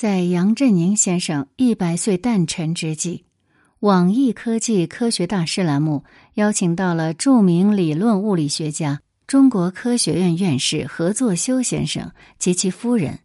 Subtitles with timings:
[0.00, 3.24] 在杨振宁先生一百岁诞辰之际，
[3.80, 13.18] 网易科技科学大师栏目邀请到了著名理论物理学家、中国科学院院士何作修先生及其夫人，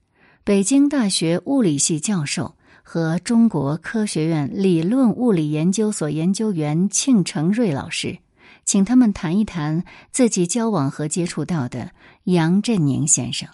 [0.44, 8.18] 北京大学物理系教授和中国科学院理论物理研究所研究员庆成瑞老师，
[8.66, 11.92] 请他们谈一谈自己交往和接触到的
[12.24, 13.48] 杨振宁先生。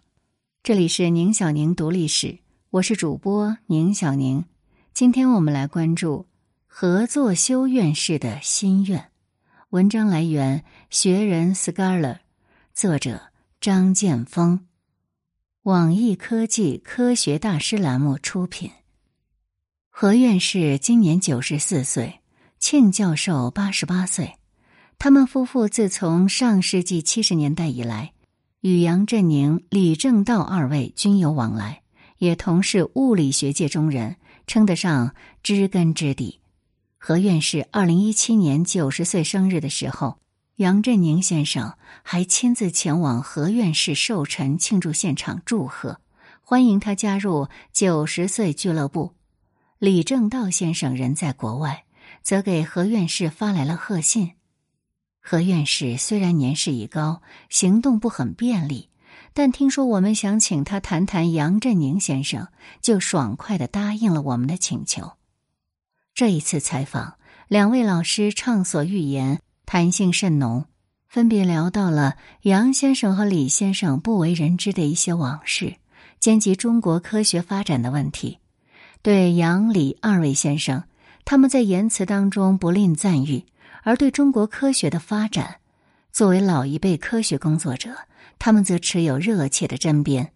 [0.64, 2.40] 这里是宁小宁读历史。
[2.72, 4.46] 我是主播宁小宁，
[4.94, 6.28] 今天我们来关注
[6.68, 9.10] 何作修院士的心愿。
[9.72, 12.20] 文章来源学人 Scholar，
[12.76, 13.22] 作者
[13.60, 14.68] 张建峰，
[15.64, 18.70] 网易科技科学大师栏目出品。
[19.90, 22.20] 何院士今年九十四岁，
[22.60, 24.36] 庆教授八十八岁。
[25.00, 28.14] 他们夫妇自从上世纪七十年代以来，
[28.62, 31.82] 与杨振宁、李政道二位均有往来。
[32.20, 36.40] 也同是物理学界中人，称得上知根知底。
[36.98, 40.20] 何院士二零一七年九十岁生日的时候，
[40.58, 46.02] 杨振宁先生还亲自前往何院士寿辰庆祝现场祝贺，
[46.42, 49.14] 欢迎他加入九十岁俱乐部。
[49.78, 51.86] 李政道先生人在国外，
[52.22, 54.34] 则给何院士发来了贺信。
[55.22, 58.89] 何院士虽然年事已高，行动不很便利。
[59.34, 62.48] 但听说我们想请他谈谈杨振宁先生，
[62.82, 65.14] 就爽快的答应了我们的请求。
[66.14, 67.16] 这一次采访，
[67.48, 70.66] 两位老师畅所欲言，谈性甚浓，
[71.08, 75.76] 分别聊到了杨先生和李先生不为人知的一些往事，
[76.20, 78.40] 兼及中国科学发展的问题。
[79.02, 80.84] 对杨、李二位先生，
[81.24, 83.46] 他们在言辞当中不吝赞誉；
[83.84, 85.60] 而对中国科学的发展，
[86.12, 87.92] 作为老一辈科学工作者。
[88.42, 90.30] 他们则持有热切的针砭，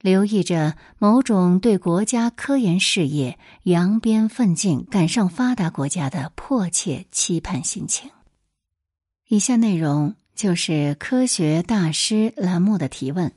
[0.00, 8.08] 留意着某种对国家科研事业扬鞭奋进、赶上发达国家的迫切期盼心情。
[9.28, 13.32] 以下内容就是科学大师栏目的提问，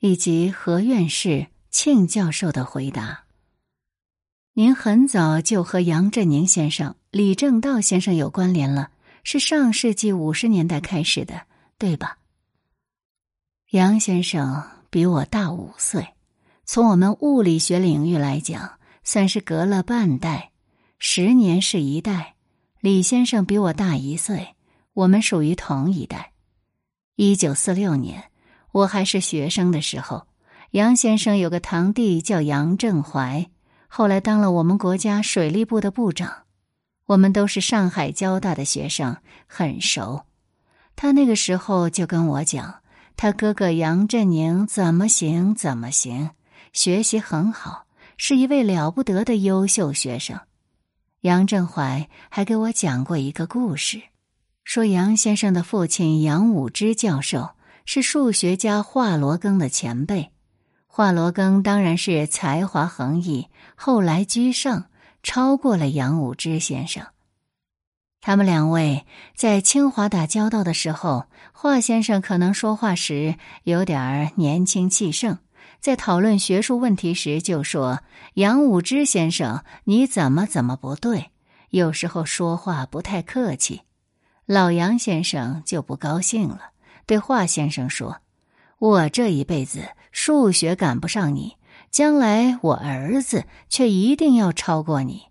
[0.00, 3.24] 以及何院士、庆教授的回答。
[4.54, 8.88] 您很早就和杨振宁先生、李政道先生有关联了，
[9.24, 11.46] 是上世纪五十年代开始的，
[11.78, 12.18] 对吧？
[13.70, 16.06] 杨先生比我大五岁，
[16.64, 20.52] 从我们物理学领域来讲，算是隔了半代，
[20.98, 22.34] 十年是一代。
[22.80, 24.54] 李先生比我大一岁，
[24.92, 26.32] 我们属于同一代。
[27.16, 28.24] 一九四六年，
[28.72, 30.26] 我还是学生的时候，
[30.72, 33.48] 杨先生有个堂弟叫杨振怀，
[33.88, 36.43] 后来当了我们国家水利部的部长。
[37.06, 39.16] 我们都是上海交大的学生，
[39.46, 40.22] 很熟。
[40.96, 42.76] 他那个时候就跟我讲。
[43.16, 46.30] 他哥哥杨振宁怎么行怎么行，
[46.72, 50.40] 学习很好，是一位了不得的优秀学生。
[51.20, 54.02] 杨振怀还给我讲过一个故事，
[54.64, 57.50] 说杨先生的父亲杨武之教授
[57.84, 60.32] 是数学家华罗庚的前辈，
[60.88, 64.86] 华罗庚当然是才华横溢，后来居上，
[65.24, 67.04] 超过了杨武之先生。
[68.20, 69.04] 他们两位
[69.34, 75.38] 在清华打交道的时候，华先生可能说话时有点儿年轻气盛，
[75.80, 78.00] 在讨论学术问题时就说
[78.34, 81.32] ：“杨武之先生，你怎么怎么不对？”
[81.70, 83.82] 有时候说话不太客气。
[84.46, 86.70] 老杨先生就不高兴了，
[87.04, 88.18] 对华先生说
[88.78, 91.56] ：“我这一辈子数学赶不上你，
[91.94, 95.26] 将来我儿子却一定要超过你，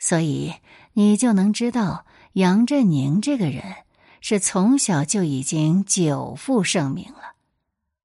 [0.00, 0.52] 所以
[0.94, 3.62] 你就能知道。”杨振宁这个人
[4.20, 7.34] 是从小就已经久负盛名了。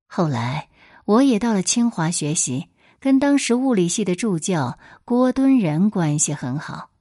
[0.05, 0.69] 后来
[1.05, 2.67] 我也到了清华学习，
[3.00, 6.91] 跟当时物理系的助教郭敦仁关系很好。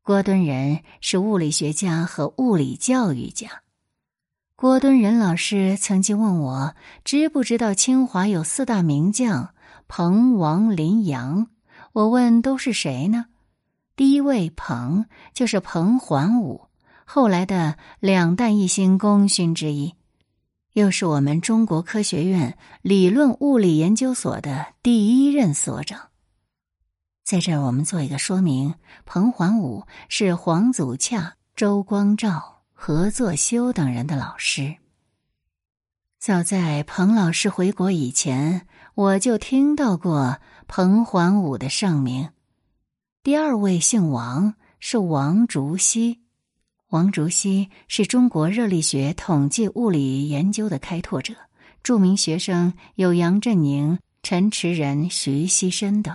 [0.00, 3.60] 郭敦仁是物理学家和物理教育家。
[4.56, 6.74] 郭敦仁老师曾经问我，
[7.04, 9.52] 知不知道清华有四大名将
[9.94, 11.48] 彭、王、林、杨？
[11.92, 13.26] 我问都是谁呢？
[13.94, 15.04] 第一位彭
[15.34, 16.62] 就是彭桓武，
[17.04, 19.94] 后来的两弹一星功勋之一，
[20.72, 26.08] 又是我们中国科学院理论物理研究所的第一任所长。
[27.22, 28.74] 在这儿，我们做一个说明：
[29.04, 34.76] 彭桓武是黄祖洽、周光召、何作修等人的老师。
[36.18, 42.28] 早在彭老师回国以前，我就听到过彭桓武的盛名。
[43.22, 46.20] 第二位姓王，是王竹溪。
[46.90, 51.34] 王竹溪是中国热力学统计物理研究的开拓者，
[51.82, 56.14] 著名学生有杨振宁、陈池人徐锡申等。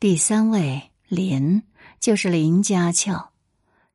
[0.00, 1.62] 第三位林
[2.00, 3.30] 就是林家翘，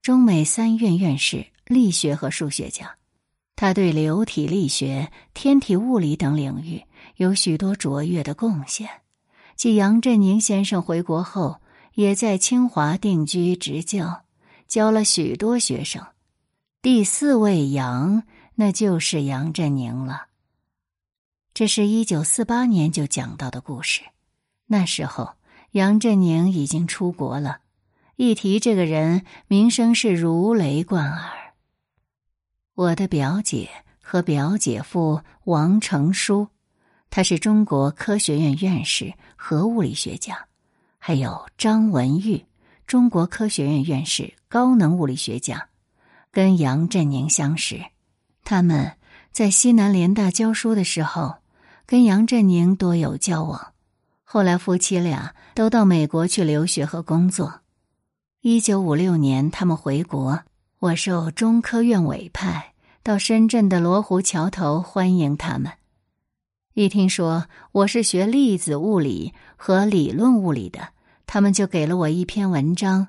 [0.01, 2.95] 中美三院院士，力学和数学家。
[3.57, 6.83] 他对流体力学、天体物理等领域
[7.17, 8.89] 有许多卓越的贡献。
[9.55, 11.61] 继杨振宁先生回国后，
[11.93, 14.23] 也在清华定居执教，
[14.67, 16.05] 教了许多学生。
[16.81, 18.23] 第四位杨，
[18.55, 20.27] 那就是杨振宁了。
[21.53, 24.01] 这是一九四八年就讲到的故事。
[24.67, 25.35] 那时候，
[25.71, 27.59] 杨振宁已经出国了。
[28.17, 31.53] 一提这个人，名声是如雷贯耳。
[32.73, 33.69] 我的表姐
[34.01, 36.49] 和表姐夫王成书，
[37.15, 40.33] 他是中国科学院院士、核物理学家；
[40.97, 42.45] 还有张文玉，
[42.85, 45.69] 中国科学院院士、高能物理学家，
[46.29, 47.81] 跟杨振宁相识。
[48.43, 48.97] 他们
[49.31, 51.35] 在西南联大教书的时候，
[51.85, 53.71] 跟杨振宁多有交往。
[54.25, 57.61] 后来夫妻俩都到美国去留学和工作。
[58.41, 60.41] 一九五六年，他们回国。
[60.79, 65.71] 我受中科院委派到深圳的罗湖桥头欢迎他们。
[66.75, 70.89] 一听说我是学粒子物理和理论物理的，
[71.25, 73.07] 他们就给了我一篇文章，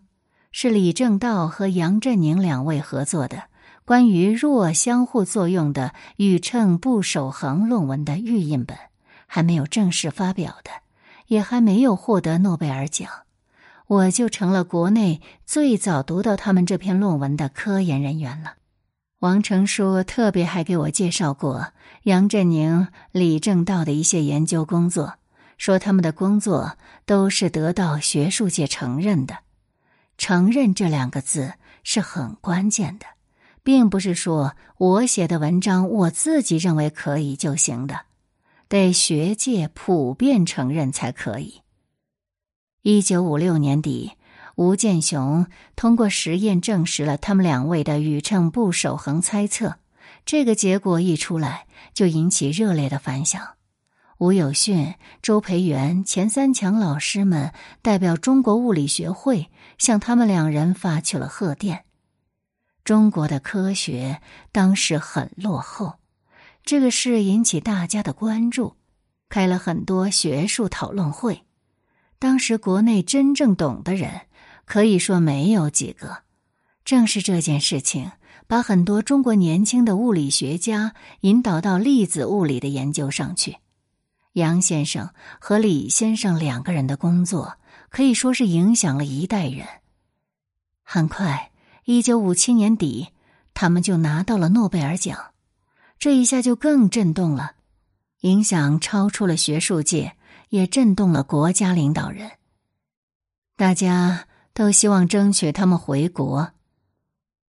[0.52, 3.48] 是李政道和杨振宁两位合作的
[3.84, 8.78] 关于弱相互作用的宇称不守恒论文的预印本，
[9.26, 10.70] 还没有正式发表的，
[11.26, 13.10] 也还没有获得诺贝尔奖。
[13.88, 18.52] 我就成了国内最早读到他们这篇论文的科研人员了。
[19.26, 21.72] 王成书特别还给我介绍过
[22.04, 25.14] 杨振宁、李政道的一些研究工作，
[25.58, 29.38] 说他们的工作都是得到学术界承认的。
[30.16, 33.06] 承认这两个字是很关键的，
[33.64, 38.02] 并不是说我写的文章我自己认为可以就行的，
[38.68, 41.62] 得学界普遍承认才可以。
[42.82, 44.12] 一九五六年底，
[44.56, 49.76] 吴健雄通过实验证实了他们两位的宇称不守恒猜测。
[50.24, 53.56] 这个结果一出来，就引起热烈的反响。
[54.16, 61.84] 吴有训、周培源、钱三强老师们代表中国物理学会向他们两人发去了贺电。
[62.82, 64.22] 中国的科学
[64.52, 65.96] 当时很落后，
[66.64, 68.76] 这个事引起大家的关注，
[69.28, 71.42] 开了很多学术讨论会。
[72.18, 74.22] 当时国内真正懂的人，
[74.66, 76.18] 可以说没有几个。
[76.84, 78.12] 正是这件事情，
[78.46, 83.56] 把很多中国年轻的物理学家引导到粒子物理的研究上去。
[84.34, 85.08] 杨先生
[85.40, 87.56] 和李先生两个人的工作，
[87.88, 89.66] 可以说是影响了一代人。
[90.82, 91.50] 很快，
[91.84, 93.08] 一九五七年底，
[93.54, 95.32] 他们就拿到了诺贝尔奖，
[95.98, 97.52] 这一下就更震动了，
[98.20, 100.16] 影响超出了学术界。
[100.50, 102.30] 也震动了国家领导人，
[103.56, 106.52] 大家都希望争取他们回国。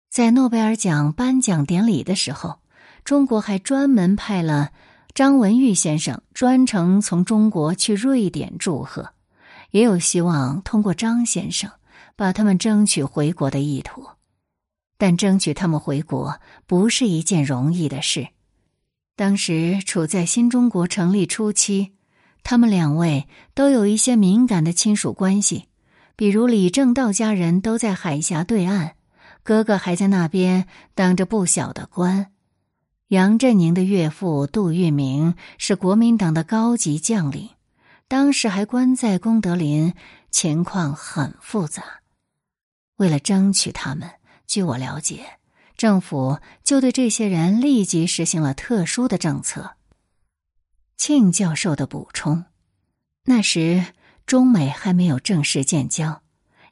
[0.10, 2.60] 在诺贝尔奖颁奖典礼的时候，
[3.06, 4.74] 中国还专门派了
[5.14, 9.14] 张文玉先生专程从中国去瑞典祝贺，
[9.72, 11.72] 也有希望通过张先生
[12.18, 14.06] 把他们争取回国的意图。
[14.98, 18.28] 但争取他们回国不是一件容易的事。
[19.16, 21.94] 当时处在新中国成立初期。
[22.44, 25.66] 他们两位都有一些敏感的亲属关系，
[26.18, 28.94] 比如李政道家人都在海峡对岸，
[29.44, 32.32] 哥哥还在那边当着不小的官。
[33.10, 37.52] 杨振宁的岳父杜聿明是国民党的高级将领，
[38.08, 39.94] 当时还关在功德林，
[40.32, 41.84] 情况很复杂。
[42.96, 44.10] 为了争取他们，
[44.48, 45.38] 据我了解，
[45.78, 49.76] 政府就对这些人立即实行了特殊的政策。
[50.98, 52.46] 庆教授的补充：
[53.26, 53.86] 那时
[54.28, 56.22] 中美还没有正式建交。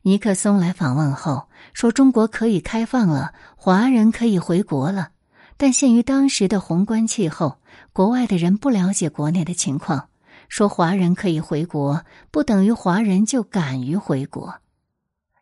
[0.01, 5.11] 尼克松来访问后说：“中国可以开放了，华人可以回国了。”
[5.57, 7.59] 但限于当时的宏观气候，
[7.93, 10.09] 国外的人不了解国内的情况，
[10.49, 14.55] 说华人可以回国，不等于华人就敢于回国。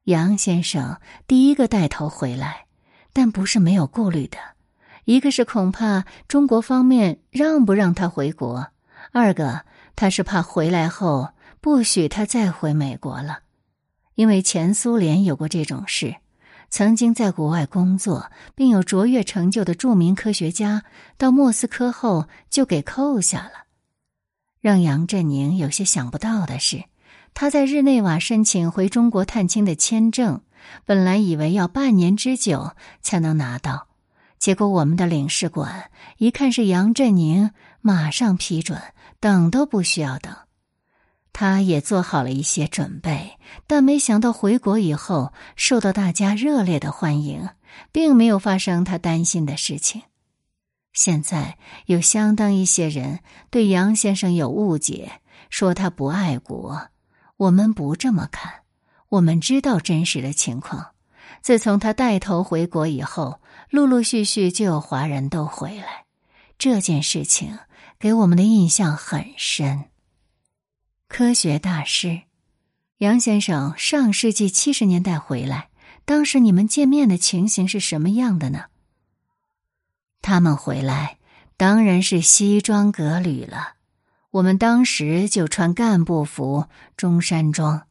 [0.03, 2.67] 杨先生第一个带头回来，
[3.11, 4.37] 但不是没有顾虑的。
[5.05, 8.67] 一个是恐怕中国方面让不让他回国。
[9.11, 9.61] 二个，
[9.95, 11.29] 他是怕回来后
[11.63, 13.39] 不许他再回美国了，
[14.15, 16.13] 因为前苏联有过这种事，
[16.69, 20.83] 曾经在国外工作并有卓越成就的著名科学家
[21.17, 23.63] 到莫斯科后就给扣下了。
[24.59, 26.83] 让杨振宁有些想不到的是，
[27.33, 30.41] 他在日内瓦申请回中国探亲的签证，
[30.83, 33.87] 本来以为要半年之久才能拿到，
[34.37, 37.51] 结果我们的领事馆一看是杨振宁。
[37.79, 38.81] 马上批准，
[39.21, 40.35] 等都不需要等。
[41.33, 47.49] 他也做好了一些准备，但没想到回国以后受到大家热烈的欢迎，
[47.91, 50.03] 并没有发生他担心的事情。
[50.93, 55.11] 现在有相当一些人对杨先生有误解，
[55.49, 56.89] 说他不爱国。
[57.37, 58.61] 我们不这么看，
[59.09, 60.91] 我们知道真实的情况。
[61.41, 66.05] 自从他带头回国以后，陆陆续续就有华人都回来，
[66.59, 67.57] 这件事情
[67.99, 69.85] 给我们的印象很深。
[71.15, 72.21] 科学大师
[72.97, 75.69] 杨先生上世纪七十年代回来，
[76.05, 78.63] 当时你们见面的情形是什么样的呢？
[80.23, 81.17] 他们回来
[81.55, 83.73] 当然是西装革履了，
[84.31, 86.65] 我们当时就穿干部服、
[86.97, 87.83] 中山装。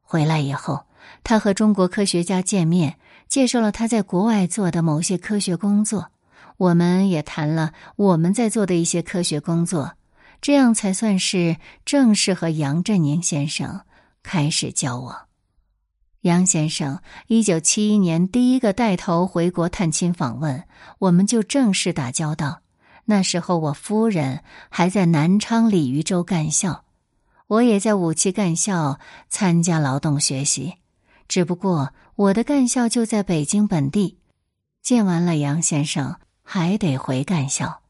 [0.00, 0.84] 回来以后。
[1.24, 2.96] 他和中国科学家见面，
[3.28, 6.12] 介绍了他在国外做的某些科学工作，
[6.58, 9.94] 我们也谈了我们在做的一些科学工作，
[10.40, 13.82] 这样才算是正式和杨振宁先生
[14.22, 15.26] 开始交往。
[16.22, 20.64] 杨先生一九七一年第一个带头回国探亲访问，
[20.98, 22.62] 我们就正式打交道。
[23.04, 26.84] 那时候我夫人还在南昌鲤鱼洲干校，
[27.46, 30.74] 我也在武器干校参加劳动学习。
[31.28, 34.18] 只不过我的干校就在北京本地，
[34.82, 37.80] 见完了杨先生还得回干校。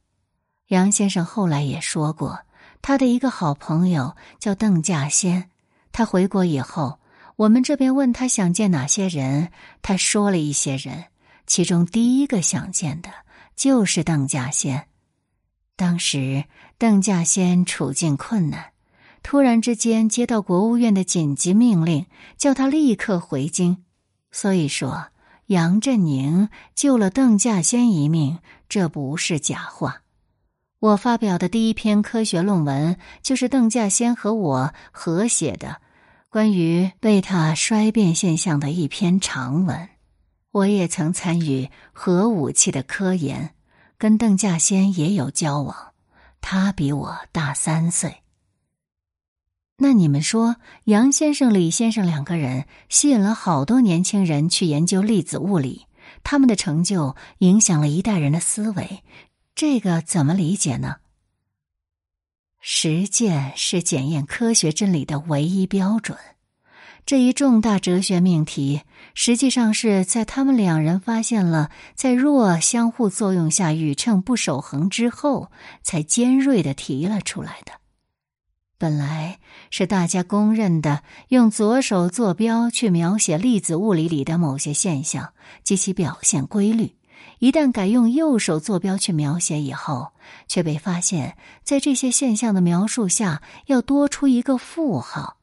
[0.69, 2.41] 杨先生后来也说过，
[2.81, 5.51] 他的一个好朋友叫邓稼先，
[5.93, 6.99] 他回国以后，
[7.37, 9.51] 我们这边问他想见哪些人，
[9.83, 11.05] 他说了一些人，
[11.47, 13.11] 其中第一个想见的
[13.57, 14.87] 就是邓稼先。
[15.77, 16.45] 当时
[16.77, 18.73] 邓稼先处境困难。
[19.21, 22.07] 突然之间接到国务院的紧急命令，
[22.39, 23.85] 叫他立刻回京。
[24.31, 25.09] 所以说，
[25.47, 30.03] 杨振宁救了邓稼先一命，这不是假话。
[30.81, 35.81] 我发表的第一篇科学论文就是邓稼先和我合写的，
[36.29, 39.89] 关于贝塔衰变现象的一篇长文。
[40.53, 43.55] 我也曾参与核武器的科研，
[43.99, 45.75] 跟邓稼先也有交往。
[46.41, 48.23] 他比我大三岁。
[49.79, 55.87] 那你们说，杨先生、李先生两个人吸引了好多年轻人去研究粒子物理，
[56.23, 59.03] 他们的成就影响了一代人的思维，
[59.61, 60.99] 这个怎么理解呢？
[62.61, 66.17] 实践是检验科学真理的唯一标准，
[67.05, 68.83] 这一重大哲学命题，
[69.15, 75.51] 实际上是在他们两人发现了在弱相互作用下宇称不守恒之后，
[75.83, 77.73] 才尖锐的提了出来的。
[78.79, 85.33] 本来是大家公认的，用左手坐标去描写粒子物理里的某些现象
[85.65, 86.95] 及其表现规律。
[87.39, 90.13] 一旦改用右手坐标去描写以后，
[90.49, 95.37] 却被发现，在这些现象的描述下要多出一个负号。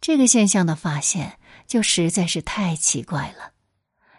[0.00, 3.52] 这个现象的发现就实在是太奇怪了。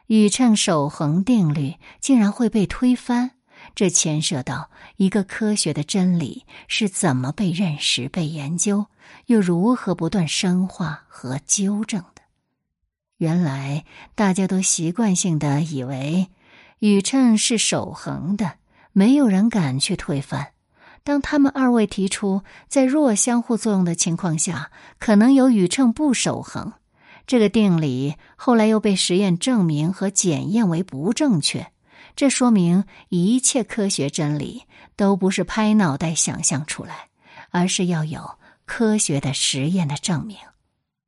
[0.08, 3.32] 宇称守恒定律竟然会被推翻。
[3.74, 8.88] 这牵涉到一个科学的真理是怎么被认识、被研究，
[9.26, 12.22] 又如何不断深化和纠正的。
[13.18, 16.28] 原来大家都习惯性的以为
[16.80, 18.54] 宇称是守恒的，
[18.92, 20.50] 没有人敢去推翻。
[21.04, 26.74] 当他们二位提出在弱相互作用的情况下，可能有宇称不守恒，
[27.28, 31.68] 这个定理后来又被实验证明和检验为不正确。
[32.16, 34.64] 这说明一切科学真理
[34.96, 37.10] 都不是拍脑袋想象出来，
[37.52, 40.38] 而是要有科学的实验的证明。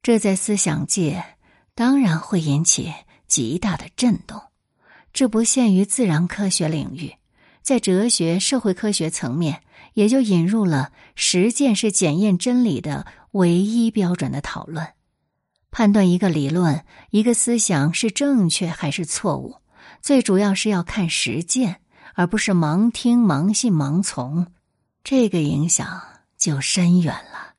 [0.03, 1.23] 这在思想界
[1.73, 2.93] 当然会引起
[3.27, 4.41] 极大的震动。
[5.17, 7.15] 这不限于自然科学领域，
[7.63, 9.63] 在哲学、社会科学层面，
[9.95, 14.93] 也就引入了实践是检验真理的唯一标准的讨论，
[15.71, 19.55] 判断一个理论、一个思想是正确还是错误。
[20.03, 21.81] 最主要是要看实践，
[22.13, 24.45] 而不是盲听、盲信、盲从，
[25.03, 25.99] 这个影响
[26.37, 27.55] 就深远了。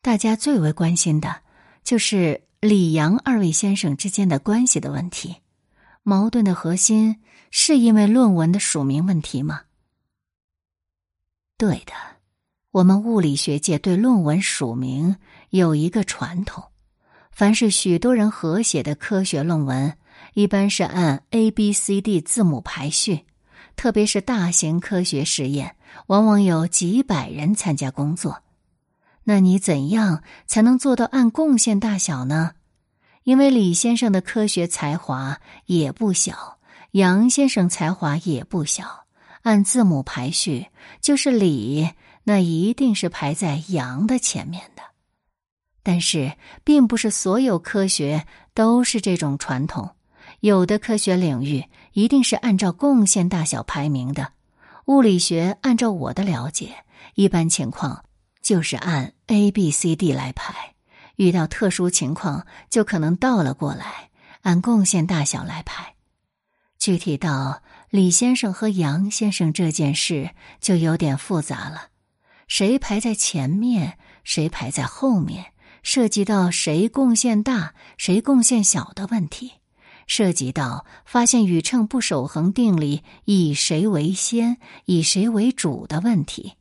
[0.00, 1.42] 大家最为关心的，
[1.82, 5.36] 就是李杨二位先生之间的关系的问题。
[6.02, 7.16] 矛盾的核心
[7.50, 9.62] 是因为论文的署名问题吗？
[11.56, 11.92] 对的，
[12.70, 15.16] 我们物理学界对论文署名
[15.48, 16.62] 有一个传统。
[17.32, 19.96] 凡是许多人合写的科学论文，
[20.34, 23.24] 一般是按 A、B、C、D 字母排序。
[23.74, 25.76] 特别是大型科学实验，
[26.08, 28.42] 往往有几百人参加工作。
[29.30, 32.50] 那你怎样才能做到按贡献大小呢？
[33.22, 36.58] 因为李先生的科学才华也不小，
[36.90, 39.06] 杨先生才华也不小。
[39.42, 40.66] 按字母排序，
[41.00, 41.90] 就是李
[42.24, 44.82] 那一定是排在杨的前面的。
[45.84, 46.32] 但是，
[46.64, 49.90] 并不是所有科学都是这种传统，
[50.40, 54.32] 有的科学领域一定是按照贡献大小排名的。
[54.86, 56.84] 物理学按照我的了解，
[57.14, 58.04] 一般情况
[58.42, 60.74] 就是按 A、B、C、D 来排，
[61.16, 64.10] 遇到特殊情况就可能倒了过来，
[64.42, 65.94] 按贡献大小来排。
[66.78, 70.30] 具体到李先生和杨先生这件事，
[70.60, 71.88] 就有点复杂了，
[72.48, 75.52] 谁排在前面，谁排在后面。
[75.82, 79.52] 涉及到谁贡献大、谁贡献小的问题，
[80.06, 86.52] 涉及到发现宇称不守恒定理以谁为先、以谁为主的问题。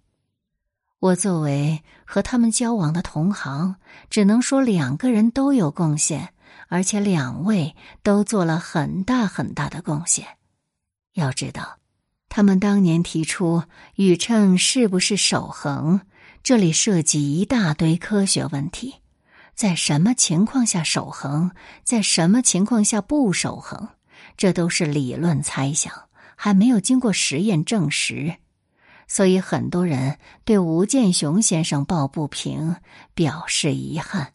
[0.99, 3.77] 我作为和他们交往的同行，
[4.09, 6.33] 只能说两个人都有贡献，
[6.67, 10.27] 而且两位都做了很大很大的贡献。
[11.13, 11.77] 要知道，
[12.27, 13.63] 他们当年提出
[13.95, 16.01] 宇称是不是守恒，
[16.43, 18.95] 这里涉及一大堆科学问题。
[19.55, 21.51] 在什么情况下守恒，
[21.85, 23.87] 在什么情况下不守恒，
[24.35, 25.93] 这都是理论猜想，
[26.35, 28.35] 还没有经过实验证实。
[29.09, 32.77] 所以很多人对吴建雄先生抱不平，
[33.13, 34.33] 表示遗憾。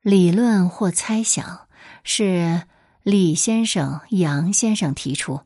[0.00, 1.68] 理论或猜想
[2.04, 2.62] 是
[3.02, 5.40] 李先生、杨先生提出，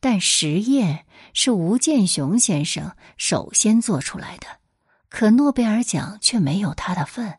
[0.00, 4.46] 但实验是吴建雄先生首先做出来的，
[5.08, 7.36] 可诺贝尔奖却没有他的份。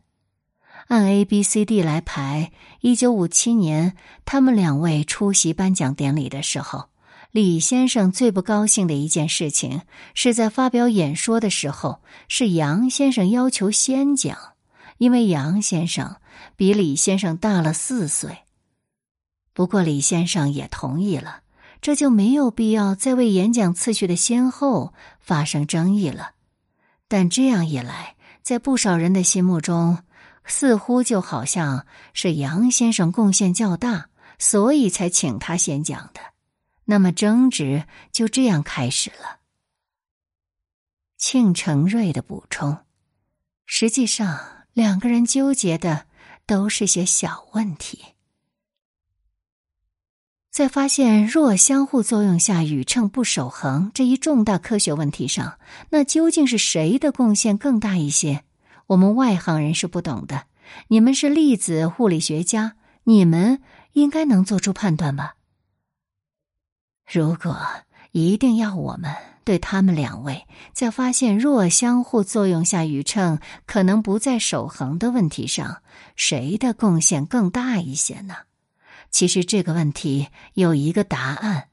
[0.88, 2.52] 按 A、B、C、D 来排。
[2.82, 6.91] 一九五七年，他们两位出席颁奖典礼的时候，
[7.32, 9.84] 李先生最不高兴的一件事情
[10.14, 14.38] 是在发表演说的时候，是杨先生要求先讲，
[14.98, 16.18] 因为杨先生
[16.58, 18.40] 比李先生大了四岁。
[19.54, 21.44] 不过李先生也同意了，
[21.82, 26.32] 这就没有必要再为演讲次序的先后发生争议了。
[27.08, 30.00] 但这样一来，在不少人的心目中，
[30.44, 36.31] 似乎就好像是杨先生贡献较大，所以才请他先讲的。
[36.92, 39.40] 那么争执就这样开始了。
[41.18, 42.80] 庆成瑞的补充：
[43.66, 46.06] 实际上，两个人纠结的
[46.46, 48.00] 都是些小问题。
[50.50, 55.60] 在发现弱相互作用下宇称不守恒这一重大科学问题上，
[55.92, 58.44] 那究竟是谁的贡献更大一些？
[58.88, 60.48] 我们外行人是不懂的，
[60.90, 62.76] 你们是粒子物理学家，
[63.06, 63.62] 你们
[63.94, 65.36] 应该能做出判断吧？
[67.12, 67.58] 如果
[68.14, 75.82] 一定要我们对他们两位在发现弱相互作用下宇称可能不再守恒的问题上，
[76.16, 78.36] 谁的贡献更大一些呢？
[79.10, 81.68] 其实这个问题有一个答案，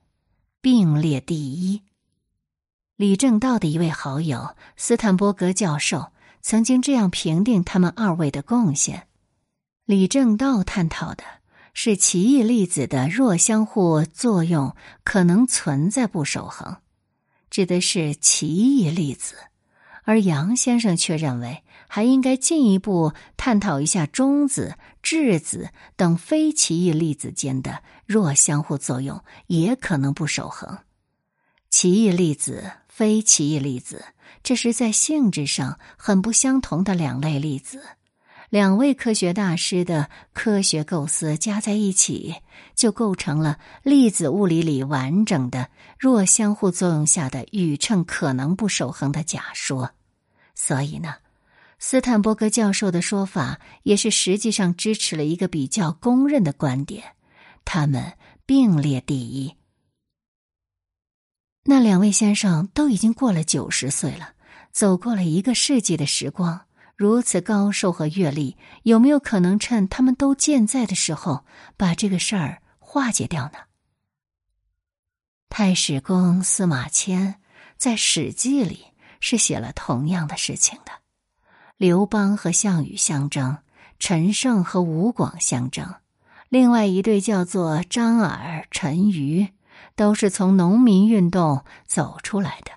[0.61, 1.83] 并列第一。
[2.97, 6.13] 李政道的一位好友斯坦伯格教授。
[6.41, 9.09] 曾经这样评定他们二位的贡献：
[9.85, 11.25] 李政道探讨的
[11.81, 16.79] 是奇异粒子的弱相互作用可能存在不守恒，
[17.51, 19.37] 指的是奇异粒子；
[20.03, 30.79] 而杨先生却认为还应该进一步探讨一下中子、质子等非奇异粒子间的弱相互作用也可能不守恒。
[31.71, 34.05] 奇异粒子、非奇异粒子。
[34.43, 37.83] 这是在性质上很不相同的两类粒子，
[38.51, 42.37] 两位科学大师的科学构思加在一起，
[42.75, 49.93] 就构成了粒子物理里完整的弱相互作用下的宇称可能不守恒的假说。
[50.55, 51.17] 所以呢，
[51.79, 57.05] 斯坦伯格教授的说法也是实际上支持了一个比较公认的观点，
[57.67, 58.15] 他们
[58.47, 59.55] 并列第一。
[61.65, 64.33] 那两位先生都已经过了九十岁了。
[64.71, 66.61] 走过了一个世纪的时光，
[66.99, 71.45] 如此高寿和阅历，有没有可能趁他们都健在的时候，
[71.77, 73.61] 把这个事儿化解掉呢？
[75.49, 77.41] 太史公司马迁
[77.77, 78.87] 在《史记》里
[79.21, 80.91] 是写了同样的事情的。
[81.77, 83.59] 刘邦和项羽相争，
[84.01, 85.95] 陈胜和吴广相争，
[86.49, 89.51] 另外一对叫做张耳、陈余，
[89.95, 92.73] 都是从农民运动走出来的，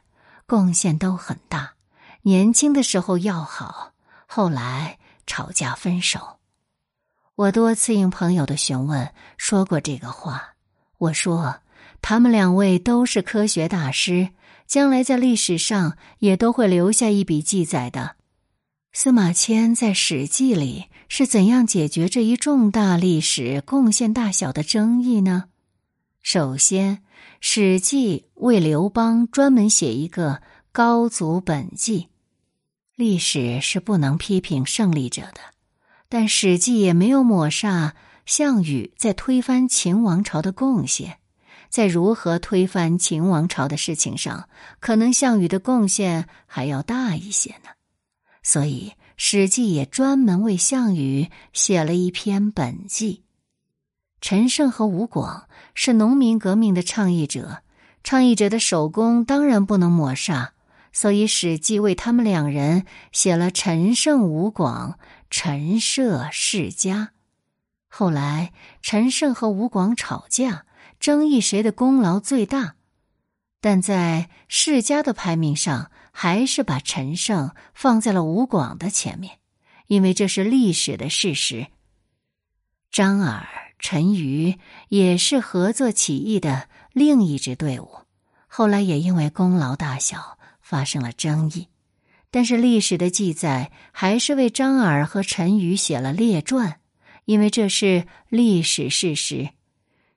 [0.46, 1.74] 贡献都很大。
[2.22, 3.94] 年轻的时候要好，
[4.34, 6.38] 后来吵架分手。
[7.36, 10.56] 我多次应朋友的询问说过这个话。
[11.00, 11.60] 我说，
[12.02, 14.30] 他们两位都是科学大师，
[14.66, 18.16] 将来在历史上也都会留下一笔记载的。
[18.94, 25.50] 司马迁在《史记》里是怎样解决这一重大历史贡献大小的争议呢？
[26.22, 26.96] 首先，
[27.42, 30.42] 《史记》为刘邦专门写一个
[30.72, 32.08] 高祖本纪。
[32.96, 35.40] 历史是不能批评胜利者的，
[36.10, 41.18] 但《史记》也没有抹杀项羽在推翻秦王朝的贡献。
[41.70, 44.50] 在如何推翻秦王朝的事情上，
[44.82, 47.70] 可能项羽的贡献还要大一些呢。
[48.44, 53.24] 所以，《史记》也专门为项羽写了一篇本纪。
[54.20, 57.64] 陈胜和吴广是农民革命的倡议者，
[58.04, 60.54] 倡议者的首功当然不能抹杀，
[60.92, 65.00] 所以《史记》为他们两人写了陈胜、吴广、
[65.30, 67.12] 陈涉世家。
[67.88, 70.66] 后来，陈胜和吴广吵架。
[71.00, 72.76] 争议谁的功劳最大，
[73.60, 79.40] 但在世家的排名上，还是把陈胜放在了吴广的前面，
[79.88, 81.66] 因为这是历史的事实。
[82.92, 83.48] 张耳、
[83.80, 88.02] 陈馀也是合作起义的另一支队伍，
[88.46, 90.38] 后来也因为功劳大小
[90.72, 91.68] 发生了争议，
[92.32, 96.80] 但是历史的记载还是为张耳和陈馀写了列传，
[97.26, 99.50] 因为这是历史事实。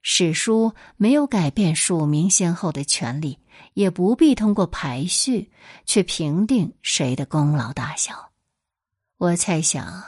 [0.00, 3.40] 史书没有改变署名先后的权利，
[3.72, 5.50] 也不必通过排序
[5.86, 8.30] 去评定谁的功劳大小。
[9.18, 10.04] 我猜想，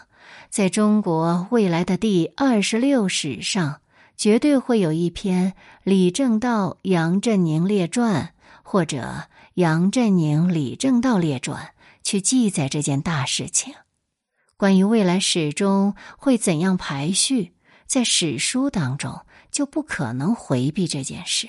[0.49, 3.81] 在中国未来的第二十六史上，
[4.17, 5.51] 绝对会有一篇
[5.83, 8.23] 《李政道杨振宁列传》
[8.63, 8.99] 或者
[9.57, 11.64] 《杨振宁李政道列传》
[12.03, 13.75] 去记载这件大事情。
[14.57, 17.53] 关于未来史中会怎样排序，
[17.87, 19.27] 在史书当中。
[19.53, 21.49] 就不可能回避这件事。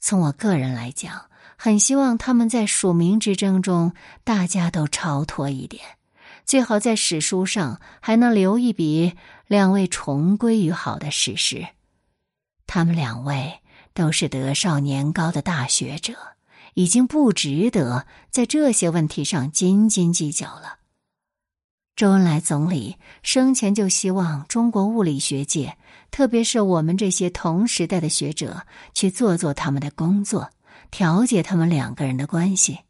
[0.00, 3.92] 从我个人来讲，很希望他们在署名之争中，
[4.24, 5.84] 大家都超脱一点，
[6.44, 9.12] 最好在史书上还能留一笔
[9.46, 11.68] 两位重归于好的史实。
[12.66, 13.60] 他们两位
[13.92, 16.14] 都是德少年高的大学者，
[16.74, 20.78] 已经不值得在这些问题上斤斤计较了。
[21.96, 25.76] 周恩来总理生前就希望中国物理学界。
[26.10, 30.50] 特别是我们这些同时代的学者，去做做他们的工作，
[30.92, 32.80] 调解他们两个人的关系。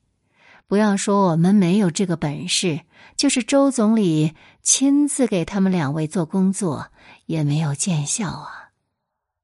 [0.66, 2.80] 不要说我们没有这个本事，
[3.16, 6.90] 就是周总理亲自给他们两位做工作，
[7.24, 8.70] 也没有见效啊。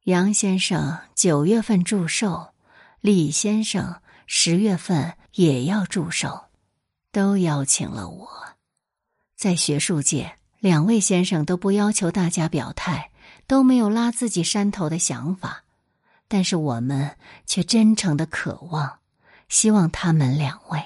[0.04, 2.48] 杨先生九月份祝寿，
[3.00, 4.00] 李先生
[4.32, 6.44] 十月份也要祝寿，
[7.10, 8.28] 都邀请了我。
[9.36, 13.10] 在学术界，两位先生都不要求大家表态。
[13.48, 15.64] 都没有拉自己山头的想法，
[16.28, 17.16] 但是我们
[17.46, 18.98] 却真诚的渴望，
[19.48, 20.80] 希望他们两位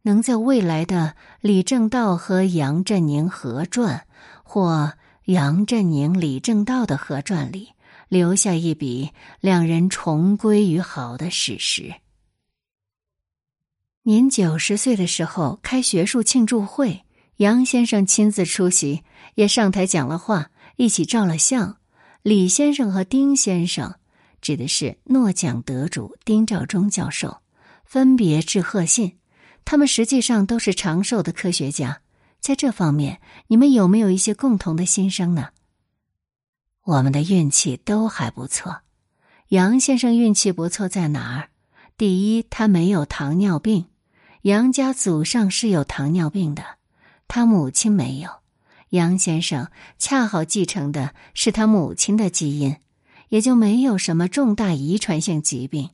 [0.00, 4.06] 能在未来的李政道和杨振宁合传
[4.42, 4.94] 或
[5.26, 7.74] 杨振宁李政道的合传里
[8.08, 11.94] 留下一笔两人重归于好的史实。
[14.08, 17.04] 您九十岁的时候开学术庆祝会，
[17.36, 19.02] 杨先生亲自出席，
[19.34, 21.76] 也上台讲了话，一起照了相。
[22.22, 23.96] 李先生和丁先生
[24.40, 27.42] 指的是诺奖得主丁肇中教授，
[27.84, 29.18] 分别致贺信。
[29.66, 32.00] 他们实际上都是长寿的科学家，
[32.40, 35.48] 在这方面，你们有没有一些共同的心声呢？
[36.84, 38.80] 我们的运气都还不错。
[39.48, 41.50] 杨先生运气不错在哪儿？
[41.98, 43.84] 第一，他没有糖尿病，
[44.42, 46.64] 杨家祖上是有糖尿病的，
[47.26, 48.30] 他母亲没有。
[48.90, 52.76] 杨先生恰好继承的是他母亲的基因，
[53.28, 55.90] 也就没有什么重大遗传性疾病。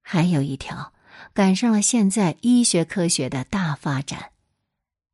[0.00, 0.92] 还有一条，
[1.34, 4.30] 赶上了现在医学科学的大发展。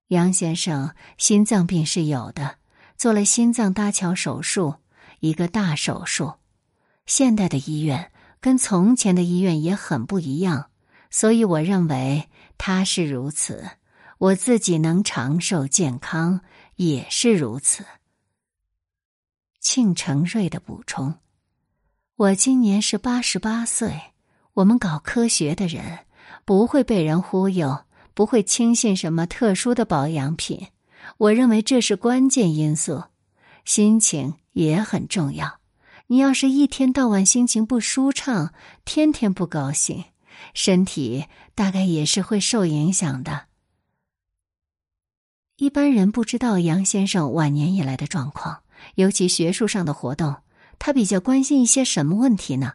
[0.08, 2.56] 杨先生心脏病是有的，
[2.96, 4.76] 做了心脏搭桥手术，
[5.20, 6.34] 一个大手术。
[7.04, 10.67] 现代的医院跟从前的医院也很不一样，
[11.10, 13.68] 所以我认为他是如此。
[14.18, 16.40] 我自己能长寿健康。
[16.78, 17.84] 也是如此。
[19.60, 21.16] 庆成瑞的补充：
[22.14, 24.00] 我今年是八十八岁。
[24.54, 26.06] 我们搞科学的人
[26.44, 30.68] 不会被人忽悠，不会轻信什么特殊的保养品。
[31.16, 33.02] 我认为这是关键因素。
[33.64, 35.58] 心情也很重要。
[36.06, 40.04] 你要是一天到晚心情不舒畅，天天不高兴，
[40.54, 43.46] 身体大概也是会受影响的。
[45.56, 48.62] 一般人不知道杨先生晚年以来的状况，
[48.94, 50.36] 尤其学术上的活动，
[50.78, 52.74] 他比较关心一些什么问题呢？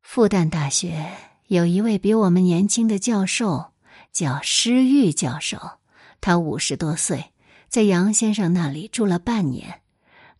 [0.00, 1.12] 复旦大学
[1.48, 3.72] 有一位比我们年轻的教授，
[4.10, 5.78] 叫施玉教授，
[6.22, 7.32] 他五十多岁，
[7.68, 9.82] 在杨先生那里住了半年，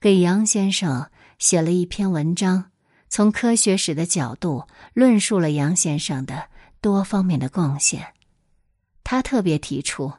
[0.01, 2.71] 给杨先生写了一篇文章，
[3.09, 6.49] 从科学史的角度论述了杨先生的
[6.81, 8.15] 多方面的贡献。
[9.03, 10.13] 他特别提出，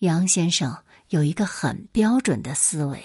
[0.00, 0.78] 杨先生
[1.08, 3.02] 有一个很标准的思维，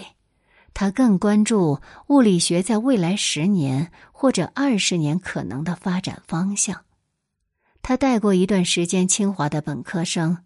[0.73, 6.83] 他更关注物理学在未来十年或者二十年可能的发展方向。
[7.81, 10.39] 他带过一段时间清华的本科生，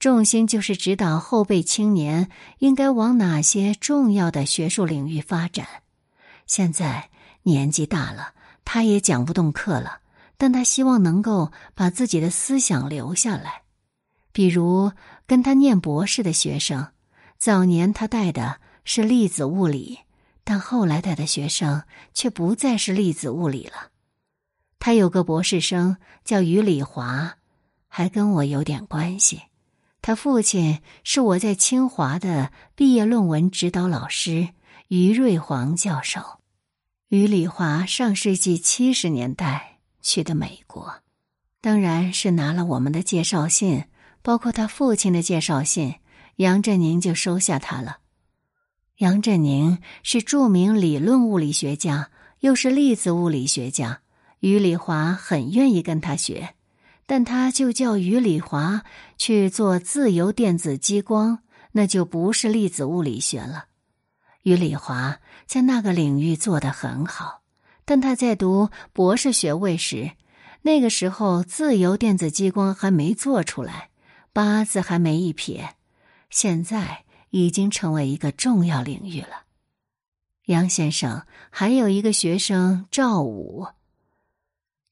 [0.00, 5.66] 重心就是指导后辈青年应该往哪些重要的学术领域发展。
[6.46, 7.10] 现在
[7.42, 8.32] 年纪大了，
[8.70, 10.00] 他也讲不动课了，
[10.36, 13.62] 但他希望能够把自己的思想留下来。
[14.30, 14.92] 比如
[15.26, 16.88] 跟他念博士的学生，
[17.38, 20.00] 早年他带的是粒子物理，
[20.44, 23.88] 但后来带的学生却不再是粒子物理了。
[24.78, 27.38] 他有个博士生叫于礼华，
[27.88, 29.44] 还跟我有点关系。
[30.02, 34.50] 他父亲是我在清华的毕业论文指导老师
[34.88, 36.20] 于瑞煌教授。
[37.08, 40.96] 于礼华上世纪七十年代去的美国，
[41.62, 43.84] 当然是拿了我们的介绍信，
[44.20, 45.94] 包括他父亲的介绍信，
[46.36, 48.00] 杨振宁就收下他了。
[48.98, 54.02] 杨振宁是著名理论物理学家，又是粒子物理学家。
[54.40, 56.54] 于礼华很愿意跟他学，
[57.06, 58.82] 但他就叫于礼华
[59.16, 61.38] 去做自由电子激光，
[61.72, 63.64] 那就不是粒子物理学了。
[64.42, 67.40] 于礼华在那个领域做得很好，
[67.86, 70.12] 但他在读博士学位时，
[70.60, 73.88] 那个时候自由电子激光还没做出来，
[74.34, 75.70] 八字还没一撇，
[76.28, 79.44] 现在已经成为一个重要领域了。
[80.44, 83.68] 杨先生还有一个学生赵武。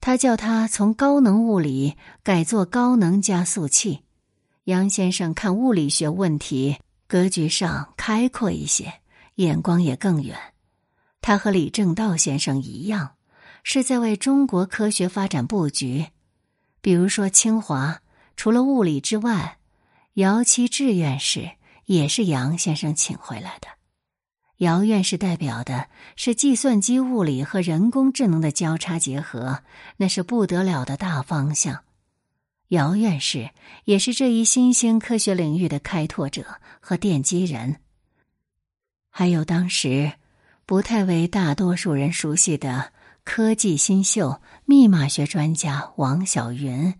[0.01, 4.05] 他叫他从高能物理改做高能加速器。
[4.65, 9.01] 杨先生看物理学问题格局上开阔一些，
[9.37, 10.37] 眼光也更远。
[11.23, 13.15] 他和李政道先生一样，
[13.63, 16.09] 是在为中国科学发展布局。
[16.81, 18.01] 比如说，清华
[18.37, 19.59] 除了物理之外，
[20.15, 21.53] 姚期智院士
[21.87, 23.69] 也是杨先生请回来的。
[24.59, 29.63] 姚院士代表的是计算机物理和人工智能的交叉结合，
[29.99, 31.83] 那是不得了的大方向。
[32.69, 33.51] 姚院士
[33.85, 36.45] 也是这一新兴科学领域的开拓者
[36.81, 37.81] 和奠基人。
[39.19, 40.13] 还有当时
[40.67, 42.93] 不太为大多数人熟悉的
[43.25, 46.93] 科技新秀、密码学专家王晓云，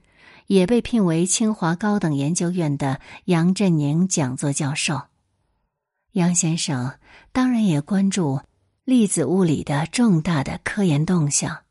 [0.47, 5.03] 也被聘为清华高等研究院的杨振宁讲座教授。
[6.13, 6.95] 杨先生
[7.33, 8.41] 当然也关注
[8.87, 11.65] 粒子物理的重大的科研动向，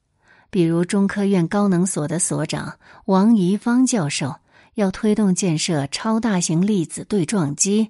[0.52, 4.36] 比如中科院高能所的所长王贻芳教授
[4.76, 7.90] 要推动建设超大型粒子对撞机，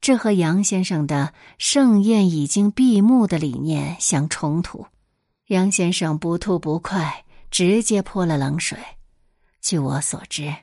[0.00, 4.86] 这和杨先生的盛宴已经闭幕的理念相冲突。
[5.48, 8.78] 杨先生不吐不快，直接泼了冷水。
[9.60, 10.54] 据我所知，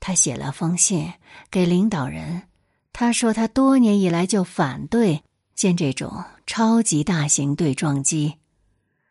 [0.00, 1.12] 他写了封信
[1.50, 2.42] 给领导人。
[2.92, 5.22] 他说：“他多年以来就反对
[5.54, 8.36] 建这种超级大型对撞机，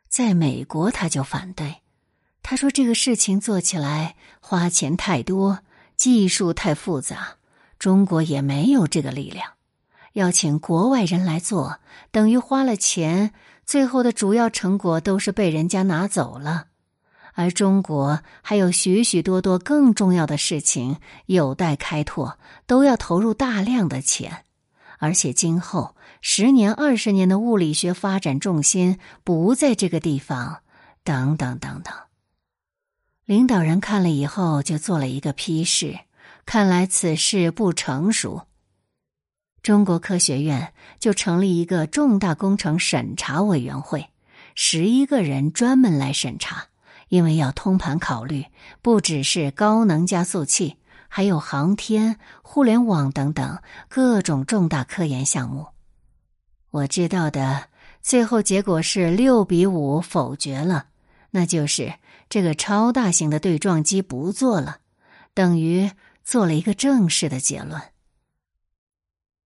[0.09, 1.75] 在美国他就反对。
[2.41, 5.59] 他说这个事情做起来花钱太多，
[5.95, 7.35] 技术太复杂，
[7.77, 9.54] 中国也没有这个力量。
[10.15, 13.34] 要请国外人来做，等于花了钱，
[13.65, 16.67] 最后的主要成果都是被人家拿走了。”
[17.38, 24.45] 而中国还有许许多多更重要的事情有待开拓，都要投入大量的钱，
[24.99, 30.60] 而且今后十年、二十年的物理学发展重心不在这个地方，
[31.04, 31.93] 等等等等。
[33.25, 35.99] 领导人看了以后就做了一个批示，
[36.45, 38.47] 看来此事不成熟。
[39.65, 44.12] 中国科学院就成立一个重大工程审查委员会，
[44.54, 46.67] 十一个人专门来审查。
[47.10, 48.45] 因为要通盘考虑，
[48.84, 55.69] 不只是高能加速器，还有航天、互联网等等各种重大科研项目。
[56.69, 57.69] 我知道的
[58.04, 60.89] 最后结果是六比五否决了，
[61.32, 61.95] 那就是
[62.30, 64.78] 这个超大型的对撞机不做了，
[65.34, 65.89] 等于
[66.23, 67.82] 做了一个正式的结论。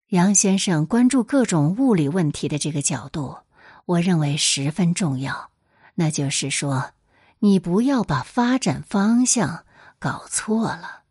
[0.10, 3.40] 杨先生关注各种物理问题的这个角度，
[3.86, 5.50] 我认为十分重要，
[5.96, 6.92] 那就是说。
[7.40, 9.64] 你不要把发展方向
[10.00, 11.02] 搞错了。